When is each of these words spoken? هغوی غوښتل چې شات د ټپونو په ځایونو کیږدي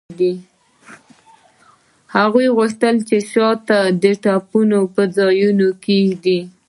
هغوی 2.15 2.45
غوښتل 2.57 2.95
چې 3.09 3.17
شات 3.31 3.63
د 4.03 4.05
ټپونو 4.23 4.79
په 4.93 5.01
ځایونو 5.17 5.67
کیږدي 5.85 6.39